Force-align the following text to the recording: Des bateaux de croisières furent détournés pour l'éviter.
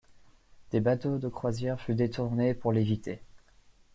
Des 0.71 0.79
bateaux 0.79 1.19
de 1.19 1.27
croisières 1.27 1.79
furent 1.79 1.93
détournés 1.95 2.55
pour 2.55 2.71
l'éviter. 2.73 3.21